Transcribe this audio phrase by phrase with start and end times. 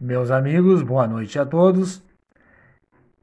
[0.00, 2.00] Meus amigos, boa noite a todos.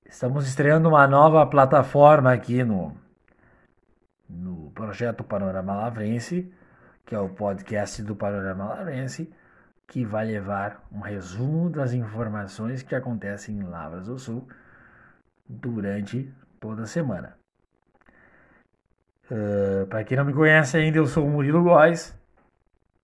[0.05, 2.93] Estamos estreando uma nova plataforma aqui no,
[4.29, 6.51] no projeto Panorama Lavrense,
[7.06, 9.34] que é o podcast do Panorama Lavrense,
[9.88, 14.45] que vai levar um resumo das informações que acontecem em Lavras do Sul
[15.47, 16.29] durante
[16.59, 17.37] toda a semana.
[19.31, 22.13] Uh, Para quem não me conhece ainda, eu sou o Murilo Góes,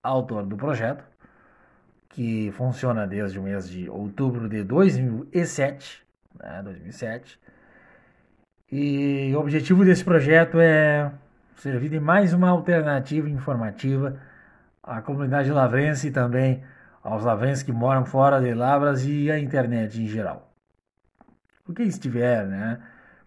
[0.02, 1.11] autor do projeto,
[2.12, 6.02] que funciona desde o mês de outubro de 2007,
[6.38, 7.38] né, 2007.
[8.70, 11.10] E o objetivo desse projeto é
[11.56, 14.18] servir de mais uma alternativa informativa
[14.82, 16.62] à comunidade lavrense e também
[17.02, 20.52] aos lavrenses que moram fora de Lavras e à internet em geral.
[21.66, 22.80] O quem estiver, né?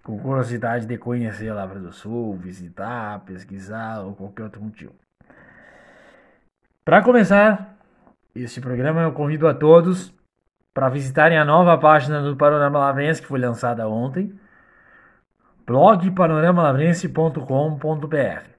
[0.04, 4.94] com curiosidade de conhecer a Lavra do Sul, visitar, pesquisar ou qualquer outro motivo.
[6.86, 7.75] Para começar
[8.44, 10.14] este programa, eu convido a todos
[10.74, 14.38] para visitarem a nova página do Panorama Lavrense que foi lançada ontem,
[15.66, 18.50] blogpanoramalavrense.com.br.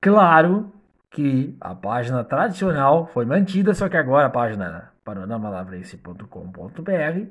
[0.00, 0.72] Claro
[1.10, 7.26] que a página tradicional foi mantida, só que agora a página panoramalavrense.com.br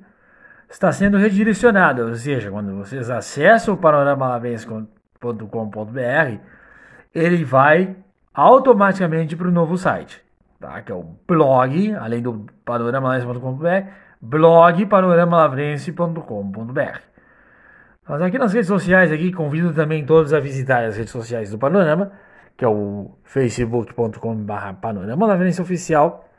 [0.70, 6.40] está sendo redirecionada, ou seja, quando vocês acessam o panoramalavense.com.br,
[7.14, 7.96] ele vai
[8.34, 10.23] automaticamente para o novo site,
[10.64, 10.82] tá?
[10.82, 13.90] que é o blog, além do panoramalavense.com.br,
[14.22, 17.00] blog panoramalavrense.com.br.
[18.08, 21.58] Mas aqui nas redes sociais, aqui convido também todos a visitar as redes sociais do
[21.58, 22.14] Panorama,
[22.56, 25.28] que é o facebook.com.br Panorama
[25.62, 26.30] Oficial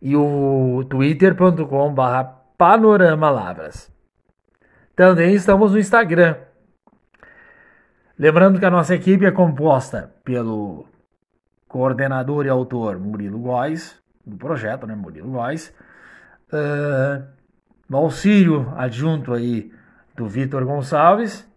[0.00, 2.24] e o twitter.com.br
[2.58, 3.92] Panorama Lavras.
[4.96, 6.36] Também estamos no Instagram.
[8.18, 10.86] Lembrando que a nossa equipe é composta pelo
[11.72, 15.74] coordenador e autor Murilo Góes, do projeto, né, Murilo Góes,
[16.52, 17.26] uh,
[17.88, 19.72] no auxílio adjunto aí
[20.14, 21.50] do Vitor Gonçalves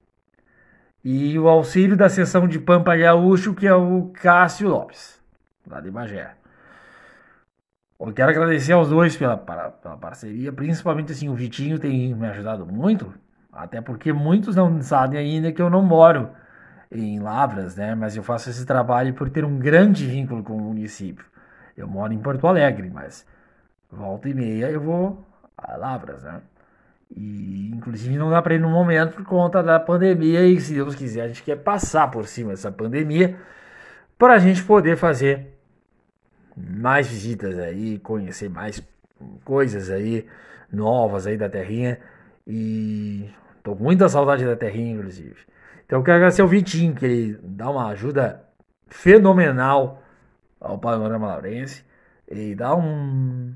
[1.04, 5.22] e o auxílio da seção de Pampa Gaúcho, que é o Cássio Lopes,
[5.68, 6.34] lá de Bagé.
[8.00, 12.66] Eu quero agradecer aos dois pela, pela parceria, principalmente assim, o Vitinho tem me ajudado
[12.66, 13.14] muito,
[13.52, 16.30] até porque muitos não sabem ainda que eu não moro
[16.92, 17.96] em Lavras, né?
[17.96, 21.26] Mas eu faço esse trabalho por ter um grande vínculo com o município.
[21.76, 23.26] Eu moro em Porto Alegre, mas
[23.92, 25.26] volta e meia eu vou
[25.58, 26.42] a Lavras, né?
[27.16, 30.96] E inclusive não dá para ir no momento por conta da pandemia e se Deus
[30.96, 33.38] quiser a gente quer passar por cima dessa pandemia
[34.18, 35.54] para a gente poder fazer
[36.56, 38.82] mais visitas aí, conhecer mais
[39.44, 40.26] coisas aí
[40.72, 42.00] novas aí da terrinha
[42.48, 43.30] e
[43.64, 45.38] tô com muita saudade da terrinha inclusive.
[45.86, 48.44] Então eu quero agradecer ao Vitinho que ele dá uma ajuda
[48.88, 50.02] fenomenal
[50.60, 51.86] ao Panorama Laurense
[52.28, 53.54] e dá um,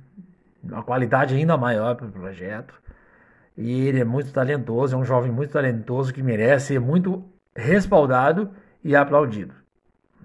[0.63, 2.73] uma qualidade ainda maior para o projeto.
[3.57, 7.25] E ele é muito talentoso, é um jovem muito talentoso que merece ser muito
[7.55, 8.51] respaldado
[8.83, 9.53] e aplaudido.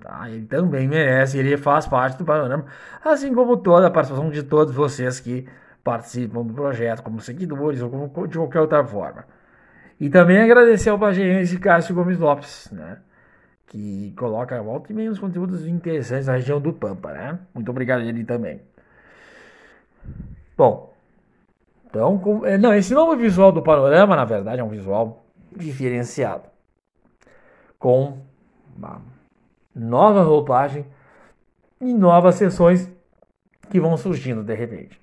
[0.00, 0.30] Tá?
[0.30, 2.66] Ele também merece, ele faz parte do panorama,
[3.02, 5.48] assim como toda a participação de todos vocês que
[5.82, 9.24] participam do projeto, como seguidores ou como, de qualquer outra forma.
[10.00, 12.98] E também agradecer ao pagense Cássio Gomes Lopes, né?
[13.66, 17.12] que coloca volta e meia uns conteúdos interessantes na região do Pampa.
[17.12, 17.38] Né?
[17.52, 18.60] Muito obrigado a ele também.
[20.56, 20.94] Bom,
[21.86, 25.24] então, com, é, não, esse novo visual do panorama, na verdade, é um visual
[25.56, 26.44] diferenciado.
[27.78, 28.18] Com
[28.76, 29.00] uma
[29.74, 30.86] nova roupagem
[31.80, 32.90] e novas sessões
[33.70, 35.00] que vão surgindo de repente.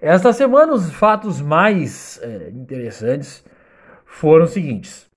[0.00, 3.44] Esta semana, os fatos mais é, interessantes
[4.10, 5.08] foram os seguintes: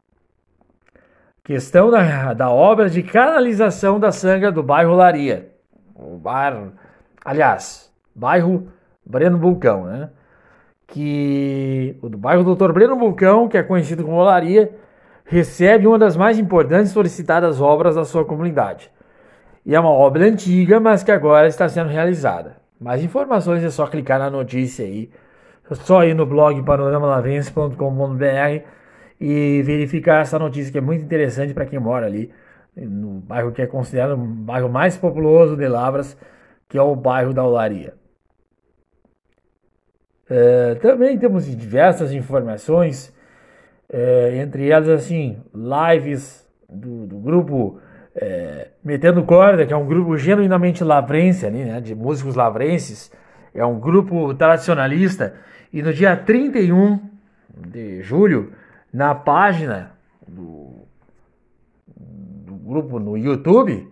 [1.44, 5.52] questão da, da obra de canalização da sanga do bairro Laria,
[5.96, 6.72] o bairro,
[7.26, 8.68] aliás, bairro
[9.06, 10.10] Breno Bulcão, né?
[10.88, 14.72] Que o do bairro Doutor Breno Bulcão, que é conhecido como Laria,
[15.26, 18.92] recebe uma das mais importantes solicitadas obras da sua comunidade.
[19.66, 22.58] E é uma obra antiga, mas que agora está sendo realizada.
[22.80, 25.10] Mais informações é só clicar na notícia aí.
[25.72, 28.83] É só ir no blog panoramalavense.com.br
[29.26, 32.30] e verificar essa notícia que é muito interessante para quem mora ali
[32.76, 36.18] no bairro que é considerado o bairro mais populoso de Lavras,
[36.68, 37.94] que é o bairro da Olaria.
[40.30, 43.14] É, também temos diversas informações
[43.90, 47.80] é, entre elas, assim, lives do, do grupo
[48.14, 53.10] é, Metendo Corda, que é um grupo genuinamente lavrense, ali, né, de músicos lavrenses,
[53.56, 55.34] é um grupo tradicionalista,
[55.72, 57.00] e no dia 31
[57.56, 58.52] de julho,
[58.94, 59.94] na página
[60.28, 60.86] do,
[61.98, 63.92] do grupo no YouTube,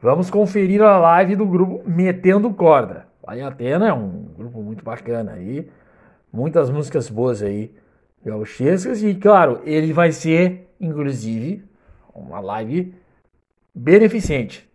[0.00, 3.06] vamos conferir a live do grupo Metendo Corda.
[3.32, 5.68] Em Atena é um grupo muito bacana aí,
[6.32, 7.74] muitas músicas boas aí,
[8.24, 11.64] gauchescas, e claro, ele vai ser, inclusive,
[12.14, 12.94] uma live
[13.74, 14.68] beneficente,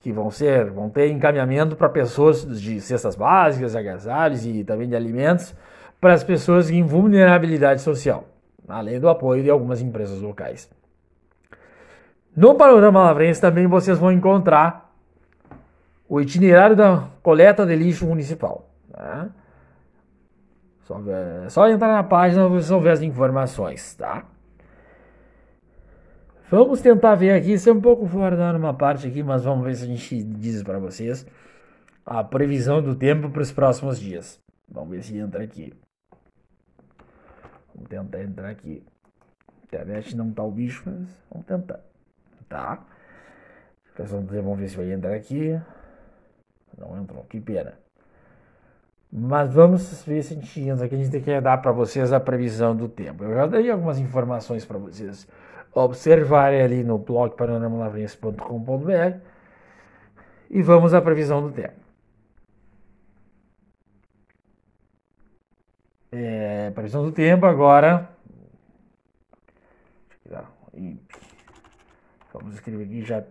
[0.00, 4.96] que vão ser, vão ter encaminhamento para pessoas de cestas básicas, agasalhos e também de
[4.96, 5.54] alimentos,
[6.00, 8.24] para as pessoas em vulnerabilidade social,
[8.68, 10.70] além do apoio de algumas empresas locais.
[12.36, 14.94] No Panorama Lavrense também vocês vão encontrar
[16.08, 18.68] o itinerário da coleta de lixo municipal.
[18.92, 19.28] Tá?
[20.84, 24.24] Só, é só entrar na página vocês vão ver as informações, tá?
[26.50, 29.66] Vamos tentar ver aqui, isso é um pouco fora da uma parte aqui, mas vamos
[29.66, 31.26] ver se a gente diz para vocês
[32.06, 34.40] a previsão do tempo para os próximos dias.
[34.66, 35.74] Vamos ver se entra aqui.
[37.78, 38.82] Vamos tentar entrar aqui.
[39.48, 41.80] A internet não tá o bicho, mas vamos tentar.
[42.48, 42.84] Tá?
[43.96, 45.60] Vamos ver se vai entrar aqui.
[46.76, 47.74] Não entrou, que pena.
[49.12, 50.94] Mas vamos ver se a gente entra aqui.
[50.94, 53.24] A gente tem que dar para vocês a previsão do tempo.
[53.24, 55.26] Eu já dei algumas informações para vocês
[55.72, 59.18] observarem ali no blog panoramalavrense.com.br
[60.50, 61.87] e vamos à previsão do tempo.
[66.10, 68.08] É, previsão do tempo agora.
[72.32, 73.22] Vamos escrever aqui, já,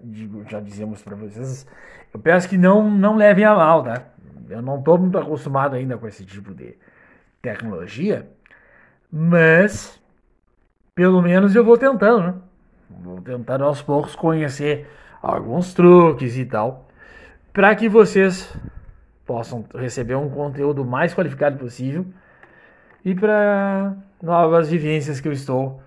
[0.50, 1.66] já dizemos para vocês.
[2.14, 4.04] Eu peço que não, não levem a mal, tá?
[4.50, 6.78] Eu não estou muito acostumado ainda com esse tipo de
[7.42, 8.28] tecnologia,
[9.12, 10.02] mas
[10.94, 12.34] pelo menos eu vou tentando, né?
[12.90, 14.88] Vou tentando aos poucos conhecer
[15.22, 16.88] alguns truques e tal,
[17.54, 18.54] para que vocês
[19.26, 22.06] possam receber um conteúdo mais qualificado possível
[23.08, 25.82] e para novas vivências que eu estou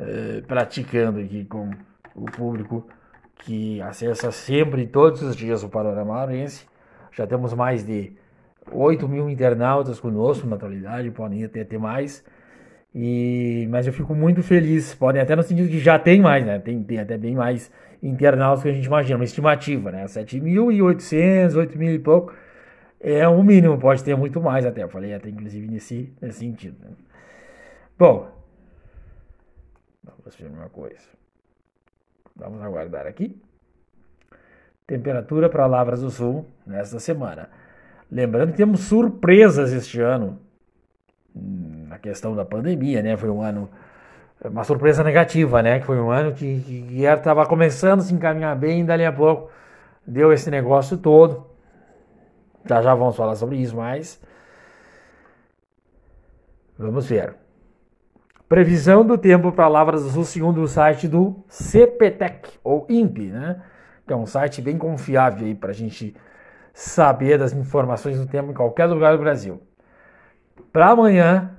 [0.00, 1.68] eh, praticando aqui com
[2.14, 2.86] o público
[3.40, 6.64] que acessa sempre, todos os dias, o Panorama Maranhense.
[7.12, 8.12] Já temos mais de
[8.70, 12.24] 8 mil internautas conosco na atualidade, podem até ter mais.
[12.94, 16.58] E, mas eu fico muito feliz, podem até no sentido que já tem mais, né?
[16.58, 17.70] Tem, tem até bem mais
[18.02, 20.06] internautas que a gente imagina, uma estimativa, né?
[20.06, 22.32] 7.800, 8 mil e pouco
[23.02, 24.84] é o mínimo, pode ter muito mais até.
[24.84, 26.76] Eu falei até inclusive nesse, nesse sentido.
[26.80, 26.92] Né?
[27.98, 28.30] Bom,
[30.04, 31.08] vamos ver uma coisa.
[32.36, 33.36] Vamos aguardar aqui.
[34.86, 37.50] Temperatura para Lavras do Sul nesta semana.
[38.10, 40.38] Lembrando que temos surpresas este ano
[41.34, 43.16] hum, na questão da pandemia, né?
[43.16, 43.68] Foi um ano
[44.44, 45.80] uma surpresa negativa, né?
[45.80, 49.50] Que foi um ano que, estava começando a se encaminhar bem, e dali a pouco
[50.06, 51.51] deu esse negócio todo.
[52.64, 54.20] Já já vamos falar sobre isso mais.
[56.78, 57.34] Vamos ver.
[58.48, 63.62] Previsão do tempo para Lavras do Sul segundo o site do CPTEC, ou INPE, né?
[64.06, 66.14] Que é um site bem confiável aí para a gente
[66.74, 69.62] saber das informações do tempo em qualquer lugar do Brasil.
[70.72, 71.56] Para amanhã,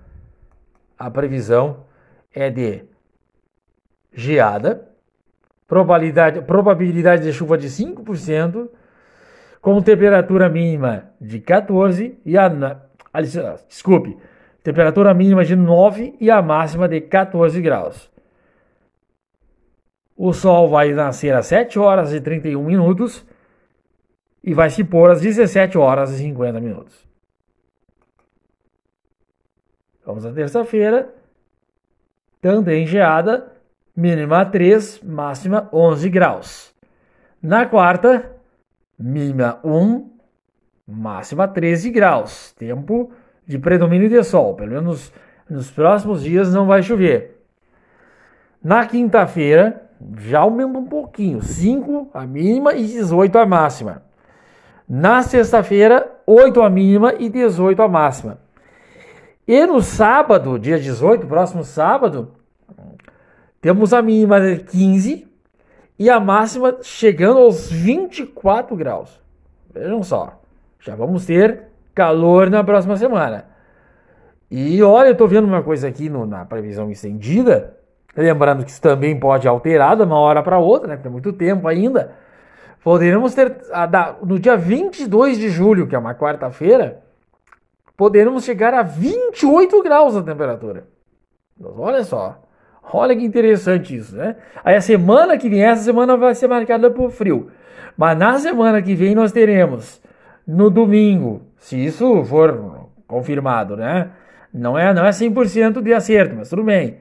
[0.98, 1.86] a previsão
[2.34, 2.86] é de
[4.14, 4.88] geada,
[5.68, 8.70] probabilidade, probabilidade de chuva de 5%,
[9.64, 12.52] com temperatura mínima de 14 e a.
[13.66, 14.18] Desculpe,
[14.62, 18.12] temperatura mínima de 9 e a máxima de 14 graus.
[20.18, 23.26] O sol vai nascer às 7 horas e 31 minutos
[24.44, 27.08] e vai se pôr às 17 horas e 50 minutos.
[30.06, 31.08] Vamos à terça-feira,
[32.42, 33.50] também geada,
[33.96, 36.76] mínima 3, máxima 11 graus.
[37.42, 38.33] Na quarta,
[39.04, 40.10] mínima 1,
[40.88, 42.54] máxima 13 graus.
[42.54, 43.12] Tempo
[43.46, 44.56] de predomínio de sol.
[44.56, 45.12] Pelo menos
[45.50, 47.44] nos próximos dias não vai chover.
[48.64, 54.04] Na quinta-feira, já aumenta um pouquinho, 5 a mínima e 18 a máxima.
[54.88, 58.40] Na sexta-feira, 8 a mínima e 18 a máxima.
[59.46, 62.32] E no sábado, dia 18, próximo sábado,
[63.60, 65.33] temos a mínima de 15
[65.98, 69.22] e a máxima chegando aos 24 graus.
[69.74, 70.40] Vejam só,
[70.80, 73.46] já vamos ter calor na próxima semana.
[74.50, 77.78] E olha, eu estou vendo uma coisa aqui no, na previsão estendida,
[78.16, 80.98] lembrando que isso também pode alterar de uma hora para outra, né?
[80.98, 82.12] Tem muito tempo ainda.
[82.84, 83.56] Poderemos ter,
[84.22, 87.02] no dia 22 de julho, que é uma quarta-feira,
[87.96, 90.86] poderemos chegar a 28 graus a temperatura.
[91.78, 92.42] Olha só.
[92.92, 94.36] Olha que interessante isso, né?
[94.64, 97.50] Aí a semana que vem, essa semana vai ser marcada por frio.
[97.98, 100.02] Mas na semana que vem nós teremos
[100.46, 104.10] no domingo, se isso for confirmado, né?
[104.54, 106.98] Não é, não é 100% de acerto, mas tudo bem.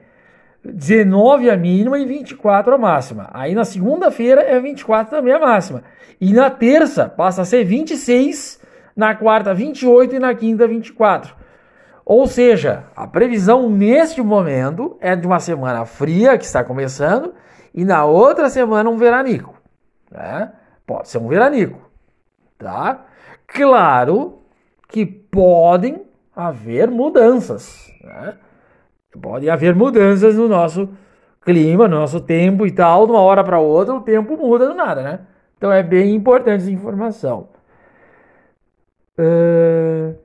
[0.63, 3.29] 19 a mínima e 24 a máxima.
[3.33, 5.83] Aí na segunda-feira é 24 também a máxima.
[6.19, 8.61] E na terça passa a ser 26
[8.95, 11.35] na quarta 28 e na quinta 24.
[12.05, 17.33] Ou seja, a previsão neste momento é de uma semana fria que está começando
[17.73, 19.55] e na outra semana um veranico.
[20.11, 20.51] Né?
[20.85, 21.79] Pode ser um veranico,
[22.57, 23.05] tá?
[23.47, 24.39] Claro
[24.89, 26.03] que podem
[26.35, 28.35] haver mudanças, né?
[29.21, 30.89] Podem haver mudanças no nosso
[31.41, 34.73] clima, no nosso tempo e tal, de uma hora para outra o tempo muda do
[34.73, 35.19] nada, né?
[35.57, 37.47] Então é bem importante essa informação.
[39.17, 40.15] Uh,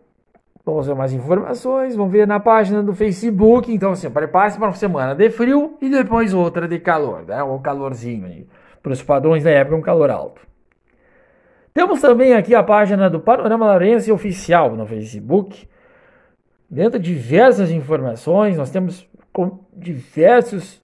[0.73, 3.73] vamos ver mais informações, vamos ver na página do Facebook.
[3.73, 7.43] Então, assim, prepare-se para uma semana de frio e depois outra de calor, né?
[7.43, 8.47] Ou calorzinho.
[8.83, 10.41] Para os padrões da época, um calor alto.
[11.73, 15.69] Temos também aqui a página do Panorama Larense Oficial no Facebook.
[16.69, 19.09] Dentro de diversas informações, nós temos
[19.73, 20.83] diversos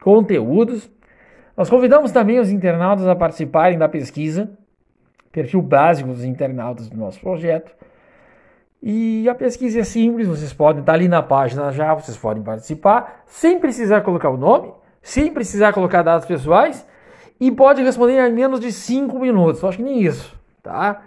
[0.00, 0.90] conteúdos.
[1.56, 4.50] Nós convidamos também os internautas a participarem da pesquisa,
[5.32, 7.72] perfil básico dos internautas do nosso projeto.
[8.82, 13.24] E a pesquisa é simples, vocês podem estar ali na página já, vocês podem participar,
[13.26, 16.86] sem precisar colocar o nome, sem precisar colocar dados pessoais,
[17.40, 21.02] e pode responder em menos de 5 minutos, acho que nem isso, tá?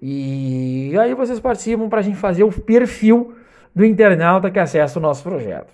[0.00, 3.34] E aí vocês participam para a gente fazer o perfil
[3.74, 5.72] do internauta que acessa o nosso projeto.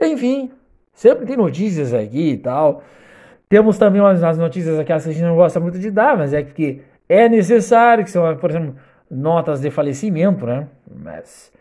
[0.00, 0.50] Enfim,
[1.00, 2.82] Sempre tem notícias aqui e tal.
[3.48, 6.42] Temos também umas, notícias aqui que a gente não gosta muito de dar, mas é
[6.42, 8.76] que é necessário, que são, por exemplo,
[9.10, 10.68] notas de falecimento, né?
[10.90, 11.52] Mas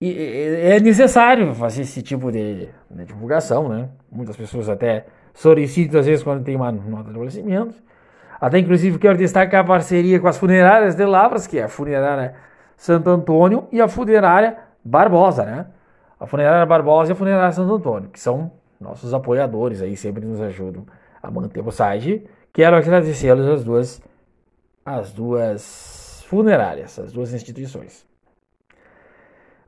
[0.00, 3.88] é necessário fazer esse tipo de, de, divulgação, né?
[4.10, 7.74] Muitas pessoas até solicitam às vezes quando tem uma nota de falecimento.
[8.40, 12.34] Até inclusive quero destacar a parceria com as funerárias de Lavras, que é a funerária
[12.76, 15.66] Santo Antônio e a funerária Barbosa, né?
[16.20, 20.40] a Funerária Barbosa e a Funerária Santo Antônio, que são nossos apoiadores aí, sempre nos
[20.40, 20.84] ajudam
[21.22, 22.22] a manter o site.
[22.52, 24.02] Quero agradecê-los as duas,
[24.84, 25.99] as duas
[26.30, 28.06] funerárias, as duas instituições,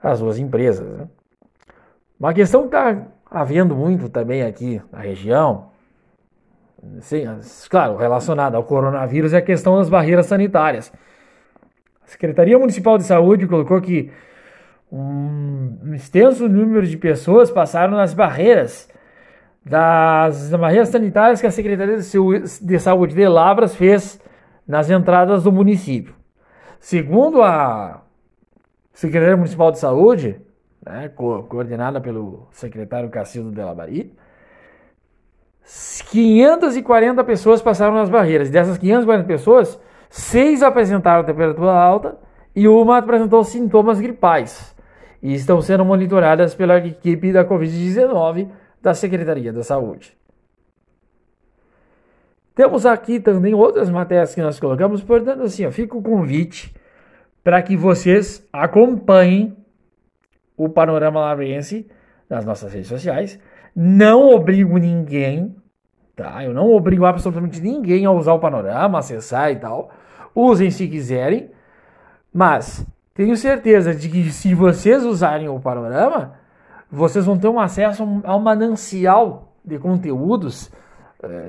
[0.01, 0.89] as duas empresas.
[0.97, 1.09] Né?
[2.21, 5.73] Uma questão que está havendo muito também aqui na região,
[7.01, 7.25] sim,
[7.69, 10.93] claro, relacionada ao coronavírus, é a questão das barreiras sanitárias.
[12.05, 14.13] A Secretaria Municipal de Saúde colocou que
[14.93, 18.89] um extenso número de pessoas passaram nas barreiras
[19.65, 24.21] das barreiras sanitárias que a Secretaria de Saúde de Lavras fez
[24.65, 26.22] nas entradas do município.
[26.83, 28.03] Segundo a
[28.93, 30.41] Secretaria Municipal de Saúde,
[30.85, 34.13] né, co coordenada pelo secretário Cacildo de Labari,
[36.11, 38.51] 540 pessoas passaram nas barreiras.
[38.51, 39.79] Dessas 540 pessoas,
[40.11, 42.19] seis apresentaram temperatura alta
[42.53, 44.75] e uma apresentou sintomas gripais
[45.23, 48.49] e estão sendo monitoradas pela equipe da Covid-19
[48.83, 50.17] da Secretaria da Saúde.
[52.55, 56.75] Temos aqui também outras matérias que nós colocamos, portanto, assim, ó, fica o convite
[57.43, 59.57] para que vocês acompanhem
[60.57, 61.89] o Panorama Lavrense
[62.29, 63.39] nas nossas redes sociais.
[63.75, 65.57] Não obrigo ninguém,
[66.15, 66.45] tá?
[66.45, 69.91] Eu não obrigo absolutamente ninguém a usar o Panorama, acessar e tal.
[70.35, 71.51] Usem se quiserem,
[72.33, 76.35] mas tenho certeza de que se vocês usarem o panorama,
[76.91, 80.71] vocês vão ter um acesso a um manancial de conteúdos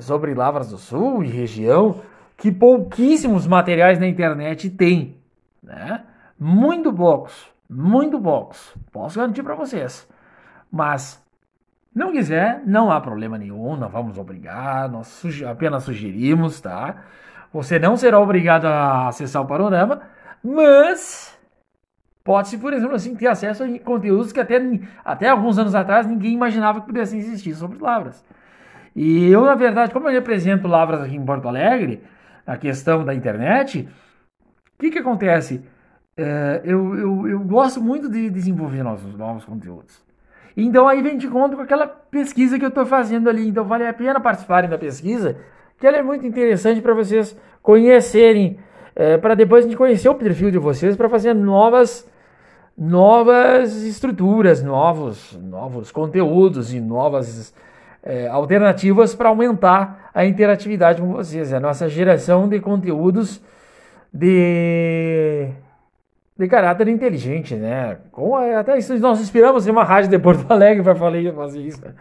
[0.02, 2.02] sobre Lavras do Sul e região
[2.38, 5.18] que pouquíssimos materiais na internet têm,
[5.62, 6.04] né?
[6.40, 8.76] Muito poucos, muito poucos.
[8.92, 10.08] Posso garantir para vocês.
[10.72, 11.24] Mas
[11.94, 17.04] não quiser, não há problema nenhum, não vamos obrigar, nós apenas sugerimos, tá?
[17.54, 20.02] Você não será obrigado a acessar o panorama,
[20.44, 21.38] mas
[22.24, 24.60] pode-se, por exemplo, assim, ter acesso a conteúdos que até,
[25.06, 28.26] até alguns anos atrás ninguém imaginava que pudessem existir sobre Lavras.
[28.96, 32.04] E eu, na verdade, como eu represento Lavras aqui em Porto Alegre,
[32.46, 33.88] a questão da internet,
[34.76, 35.64] o que, que acontece?
[36.16, 40.04] É, eu, eu, eu gosto muito de desenvolver novos, novos conteúdos.
[40.56, 43.48] Então aí vem de conta com aquela pesquisa que eu estou fazendo ali.
[43.48, 45.38] Então vale a pena participarem da pesquisa,
[45.80, 48.60] que ela é muito interessante para vocês conhecerem,
[48.96, 52.08] é, para depois a gente conhecer o perfil de vocês, para fazer novas
[52.76, 57.54] novas estruturas, novos, novos conteúdos e novas
[58.04, 61.54] é, alternativas para aumentar a interatividade com vocês.
[61.54, 63.42] A nossa geração de conteúdos
[64.14, 65.48] de,
[66.38, 67.98] de caráter inteligente, né?
[68.60, 71.84] Até isso nós inspiramos em uma rádio de Porto Alegre para fazer isso.
[71.84, 71.94] Né?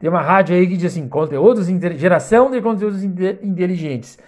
[0.00, 4.18] Tem uma rádio aí que diz assim, conteúdos, geração de conteúdos inteligentes.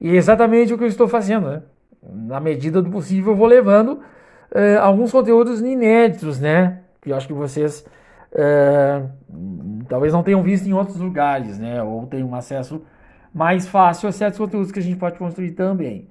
[0.00, 1.62] E é exatamente o que eu estou fazendo, né?
[2.02, 6.80] Na medida do possível, eu vou levando uh, alguns conteúdos inéditos, né?
[7.00, 7.86] Que eu acho que vocês
[8.32, 9.08] uh,
[9.88, 11.82] talvez não tenham visto em outros lugares, né?
[11.82, 12.82] Ou tenham acesso
[13.32, 16.08] mais fácil a certos conteúdos que a gente pode construir também.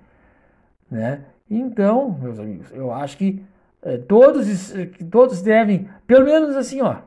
[0.89, 1.21] né?
[1.49, 3.43] Então, meus amigos, eu acho que
[3.81, 4.73] é, todos,
[5.11, 6.97] todos devem, pelo menos assim, ó,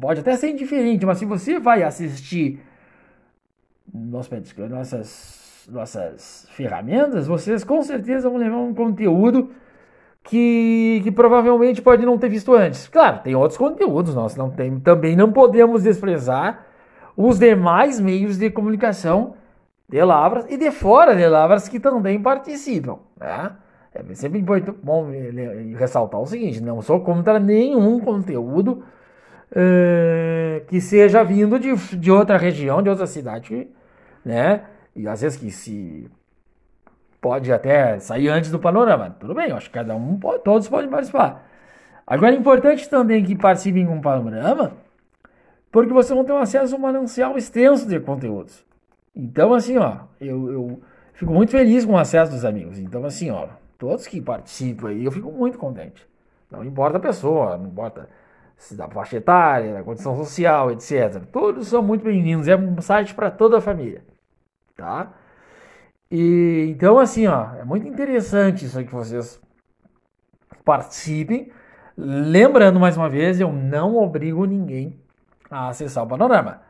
[0.00, 2.60] pode até ser indiferente, mas se você vai assistir
[3.92, 9.50] nossas, nossas ferramentas, vocês com certeza vão levar um conteúdo
[10.26, 12.88] que, que provavelmente pode não ter visto antes.
[12.88, 16.66] Claro, tem outros conteúdos, nós não tem, também não podemos desprezar
[17.16, 19.34] os demais meios de comunicação
[19.88, 22.98] de Lavras e de fora de Lavras que também participam.
[23.18, 23.52] Né?
[23.94, 24.44] É sempre
[24.82, 25.08] bom
[25.78, 28.82] ressaltar o seguinte: não sou contra nenhum conteúdo
[29.52, 33.68] uh, que seja vindo de, de outra região, de outra cidade,
[34.24, 34.64] né?
[34.94, 36.10] E às vezes que se
[37.26, 39.16] pode até sair antes do panorama.
[39.18, 41.44] Tudo bem, eu acho que cada um pode, todos podem participar.
[42.06, 44.74] Agora é importante também que participem com o panorama,
[45.72, 48.64] porque vocês vão ter um acesso a um manancial extenso de conteúdos.
[49.12, 50.80] Então, assim, ó, eu, eu
[51.14, 52.78] fico muito feliz com o acesso dos amigos.
[52.78, 56.06] Então, assim, ó, todos que participam aí, eu fico muito contente.
[56.48, 58.08] Não importa a pessoa, não importa
[58.56, 61.24] se da faixa etária, da condição social, etc.
[61.32, 62.46] Todos são muito bem-vindos.
[62.46, 64.04] É um site para toda a família,
[64.76, 65.12] tá?
[66.10, 69.40] E então assim, ó, é muito interessante isso aí que vocês
[70.64, 71.50] participem.
[71.96, 74.98] Lembrando mais uma vez, eu não obrigo ninguém
[75.50, 76.60] a acessar o panorama.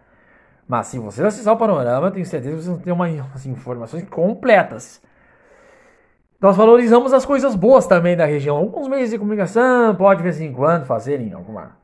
[0.69, 5.01] Mas se você acessar o panorama, tenho certeza que vocês vão ter umas informações completas.
[6.41, 8.57] Nós valorizamos as coisas boas também da região.
[8.57, 11.77] Alguns meios de comunicação pode de vez em quando fazerem alguma,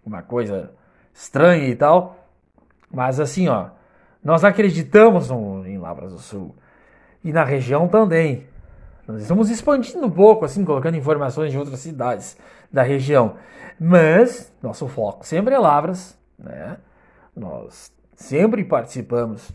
[0.00, 0.72] alguma coisa
[1.12, 2.16] estranha e tal.
[2.90, 3.68] Mas assim, ó,
[4.22, 6.54] nós acreditamos no, em Lavras do Sul
[7.24, 8.46] e na região também.
[9.06, 12.36] Nós estamos expandindo um pouco, assim, colocando informações de outras cidades
[12.72, 13.34] da região.
[13.78, 16.76] Mas nosso foco sempre é Lavras, né?
[17.34, 19.50] Nós sempre participamos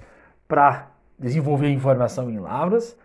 [0.48, 2.98] para desenvolver informação em Lavras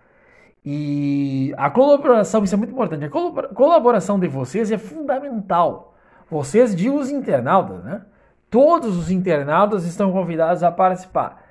[0.65, 5.95] e a colaboração, isso é muito importante, a colaboração de vocês é fundamental.
[6.29, 8.03] Vocês de os internautas, né?
[8.51, 11.45] Todos os internautas estão convidados a participar.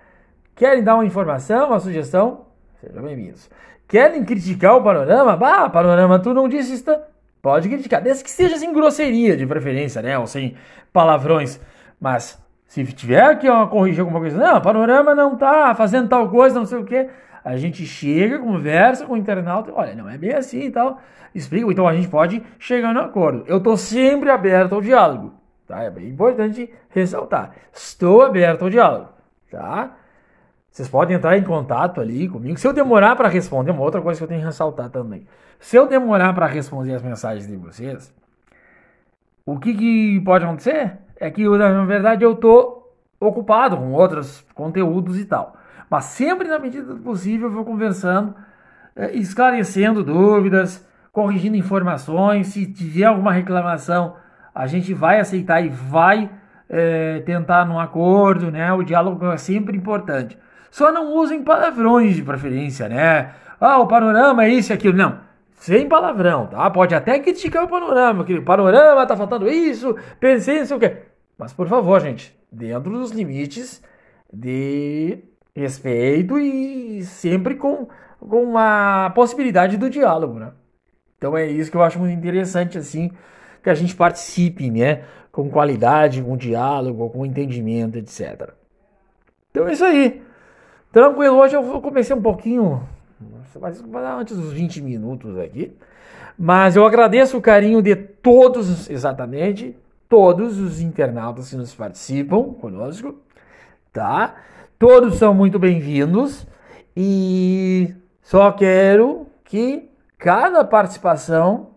[0.55, 2.48] Querem dar uma informação, uma sugestão?
[2.81, 3.49] Sejam bem-vindos.
[3.89, 5.35] Querem criticar o panorama?
[5.35, 6.85] Bah, panorama, tu não disse isso.
[7.41, 10.17] Pode criticar, desde que seja sem grosseria, de preferência, né?
[10.17, 10.55] Ou sem
[10.93, 11.59] palavrões.
[11.99, 16.65] Mas se tiver que corrigir alguma coisa, não, panorama não tá fazendo tal coisa, não
[16.65, 17.09] sei o quê.
[17.43, 21.01] A gente chega, conversa com o internauta, olha, não é bem assim e tal,
[21.35, 23.43] explica, então a gente pode chegar no acordo.
[23.45, 25.33] Eu estou sempre aberto ao diálogo,
[25.67, 25.83] tá?
[25.83, 27.51] É bem importante ressaltar.
[27.73, 29.09] Estou aberto ao diálogo,
[29.51, 29.97] tá?
[30.71, 32.57] Vocês podem entrar em contato ali comigo.
[32.57, 35.25] Se eu demorar para responder, uma outra coisa que eu tenho que ressaltar também.
[35.59, 38.13] Se eu demorar para responder as mensagens de vocês,
[39.45, 40.97] o que, que pode acontecer?
[41.17, 45.57] É que, na verdade, eu estou ocupado com outros conteúdos e tal.
[45.89, 48.35] Mas sempre na medida do possível eu vou conversando,
[48.95, 52.47] é, esclarecendo dúvidas, corrigindo informações.
[52.47, 54.15] Se tiver alguma reclamação,
[54.53, 56.29] a gente vai aceitar e vai
[56.69, 58.71] é, tentar num acordo, né?
[58.71, 60.37] O diálogo é sempre importante.
[60.71, 63.33] Só não usem palavrões de preferência, né?
[63.59, 64.97] Ah, o panorama é isso e aquilo.
[64.97, 65.19] Não.
[65.53, 66.69] Sem palavrão, tá?
[66.69, 70.97] Pode até criticar o panorama, que o panorama tá faltando isso, pensei, sei o quê.
[71.37, 73.83] Mas por favor, gente, dentro dos limites
[74.31, 75.19] de
[75.53, 80.51] respeito e sempre com, com a possibilidade do diálogo, né?
[81.17, 83.11] Então é isso que eu acho muito interessante, assim,
[83.61, 85.03] que a gente participe, né?
[85.29, 88.53] Com qualidade, com diálogo, com entendimento, etc.
[89.51, 90.23] Então é isso aí.
[90.91, 92.81] Tranquilo, hoje eu comecei um pouquinho,
[93.61, 93.83] mas
[94.19, 95.77] antes dos 20 minutos aqui.
[96.35, 103.19] Mas eu agradeço o carinho de todos, exatamente, todos os internautas que nos participam conosco,
[103.93, 104.35] tá?
[104.79, 106.47] Todos são muito bem-vindos
[106.97, 111.71] e só quero que cada participação,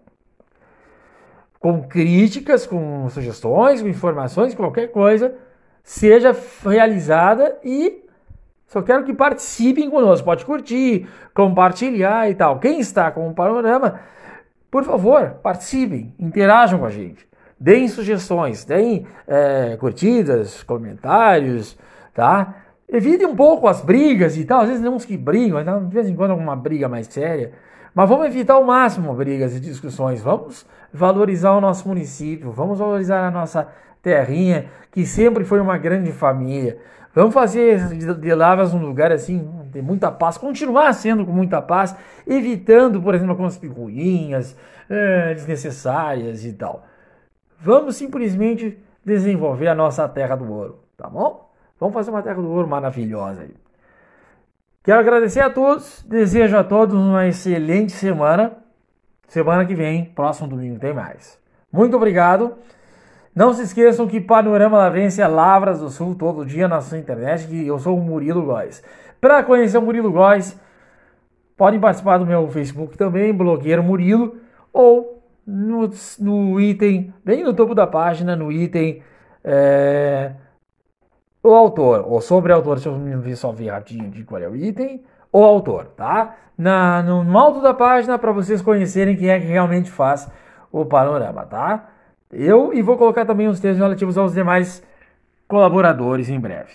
[1.60, 5.34] com críticas, com sugestões, com informações, qualquer coisa,
[5.82, 8.02] seja realizada e
[8.72, 10.24] só quero que participem conosco.
[10.24, 12.58] Pode curtir, compartilhar e tal.
[12.58, 14.00] Quem está com o panorama,
[14.70, 17.28] por favor, participem, interajam com a gente.
[17.60, 21.78] Deem sugestões, deem é, curtidas, comentários,
[22.14, 22.54] tá?
[22.88, 24.62] Evite um pouco as brigas e tal.
[24.62, 27.52] Às vezes tem uns que brigam, de vez em quando alguma briga mais séria.
[27.94, 30.22] Mas vamos evitar ao máximo brigas e discussões.
[30.22, 33.68] Vamos valorizar o nosso município, vamos valorizar a nossa
[34.00, 36.78] terrinha, que sempre foi uma grande família.
[37.14, 41.94] Vamos fazer de Lavras um lugar assim, de muita paz, continuar sendo com muita paz,
[42.26, 44.56] evitando, por exemplo, algumas picuinhas
[44.88, 46.86] é, desnecessárias e tal.
[47.60, 51.50] Vamos simplesmente desenvolver a nossa terra do ouro, tá bom?
[51.78, 53.54] Vamos fazer uma terra do ouro maravilhosa aí.
[54.82, 58.52] Quero agradecer a todos, desejo a todos uma excelente semana.
[59.28, 61.38] Semana que vem, próximo domingo, tem mais.
[61.72, 62.56] Muito obrigado.
[63.34, 67.46] Não se esqueçam que Panorama Lavrense é Lavras do Sul todo dia na sua internet,
[67.46, 68.82] que eu sou o Murilo Góes.
[69.18, 70.58] Para conhecer o Murilo Góes,
[71.56, 74.36] podem participar do meu Facebook também, blogueiro Murilo,
[74.70, 75.88] ou no,
[76.20, 79.02] no item, bem no topo da página, no item
[79.42, 80.32] é,
[81.42, 84.48] o autor, ou sobre o autor, deixa eu ver só ver rapidinho de qual é
[84.48, 86.36] o item, o autor, tá?
[86.56, 90.30] Na, no, no alto da página para vocês conhecerem quem é que realmente faz
[90.70, 91.91] o panorama, tá?
[92.32, 94.82] Eu e vou colocar também os textos relativos aos demais
[95.46, 96.72] colaboradores em breve.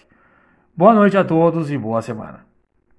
[0.75, 2.46] Boa noite a todos e boa semana.